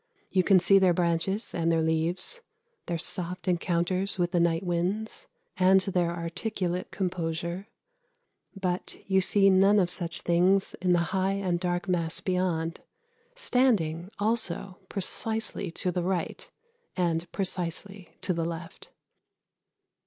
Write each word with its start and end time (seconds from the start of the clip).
You 0.31 0.41
can 0.41 0.59
see 0.59 0.79
their 0.79 0.95
branches 0.95 1.53
and 1.53 1.71
their 1.71 1.83
leaves, 1.83 2.41
their 2.87 2.97
soft 2.97 3.47
encounters 3.47 4.17
with 4.17 4.31
the 4.31 4.39
night 4.39 4.63
winds, 4.63 5.27
and 5.57 5.79
their 5.81 6.09
articulate 6.09 6.89
composure; 6.89 7.67
but 8.59 8.97
you 9.05 9.21
see 9.21 9.51
none 9.51 9.77
of 9.77 9.91
such 9.91 10.21
things 10.21 10.73
in 10.81 10.93
the 10.93 11.13
high 11.13 11.33
and 11.33 11.59
dark 11.59 11.87
mass 11.87 12.19
beyond, 12.19 12.81
standing 13.35 14.09
also 14.17 14.79
precisely 14.89 15.69
to 15.69 15.91
the 15.91 16.01
right, 16.01 16.49
and 16.97 17.31
precisely 17.31 18.17
to 18.21 18.33
the 18.33 18.43
left. 18.43 18.89